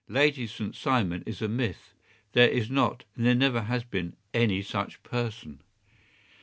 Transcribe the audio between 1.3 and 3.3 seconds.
a myth. There is not, and